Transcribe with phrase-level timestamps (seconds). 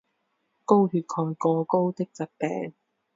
[0.03, 0.05] 高血
[1.03, 2.73] 钙过高的疾病。